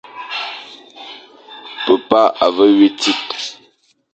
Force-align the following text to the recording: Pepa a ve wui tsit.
Pepa 1.85 2.21
a 2.45 2.47
ve 2.55 2.65
wui 2.75 2.89
tsit. 2.99 3.27